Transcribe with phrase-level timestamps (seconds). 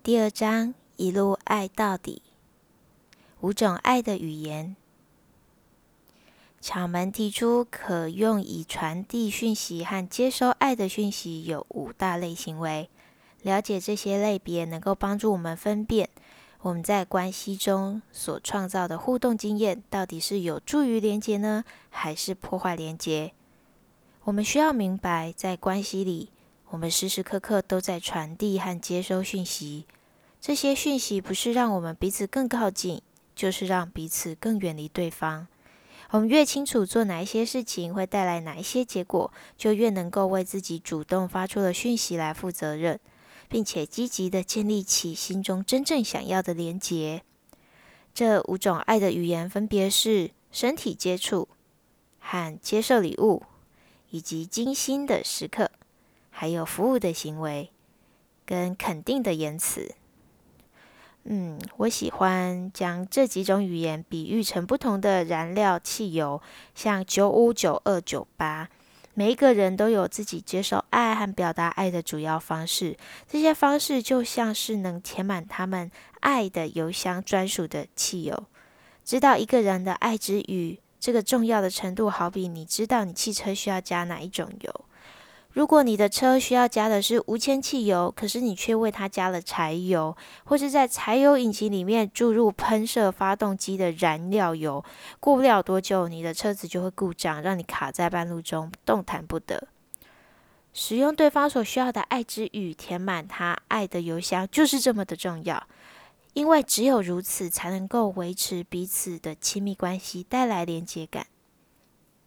[0.00, 2.22] 第二章一路爱到底，
[3.40, 4.74] 五种爱的语言。
[6.60, 12.88] 巧门提出，可用以传递讯息和接收爱的讯息有五大类行为。
[13.42, 16.08] 了解这些类别，能够帮助我们分辨
[16.60, 23.32] 我们在关系中所创造的互动经验，到底是有助于连接呢，还是破坏连接？
[24.24, 26.30] 我们需要明白，在关系里，
[26.70, 29.86] 我们时时刻刻都在传递和接收讯息。
[30.40, 33.00] 这些讯息不是让我们彼此更靠近，
[33.34, 35.48] 就是让彼此更远离对方。
[36.10, 43.00] 我们越清楚做哪一些事情会带来哪一些结果，就越能够为自己主动发出的讯息来负责任，
[43.48, 47.22] 并且积极的建立起心中真正想要的连结。
[48.14, 51.48] 这五种爱的语言分别是身体接触、
[52.18, 53.42] 和接受礼物，
[54.10, 55.70] 以及精心的时刻，
[56.40, 57.72] 还有服务的行为，
[58.46, 59.96] 跟肯定的言辞。
[61.24, 66.40] 嗯，我喜欢将这几种语言比喻成不同的燃料汽油，
[66.76, 68.68] 像九五、九二、九八。
[69.14, 72.96] 每一个人都有自己接受爱和表达爱的主要方式，
[73.26, 75.90] 这些方式就像是能填满他们
[76.20, 78.44] 爱的油箱专属的汽油。
[79.04, 84.84] 知道一个人的爱之语，这个重要的程度，好比你知道你汽车需要加哪一种油。
[85.58, 94.84] 如果你的车需要加的是无铅汽油，可是你却为它加了柴油，或是在柴油引擎里面注入喷射发动机的燃料油，
[95.18, 99.66] 过不了多久，你的车子就会故障，让你卡在半路中，动弹不得。
[100.72, 105.66] 使用对方所需要的爱之语，填满他爱的油箱，就是这么的重要。
[106.34, 111.26] 因为只有如此，才能够维持彼此的亲密关系，带来连接感。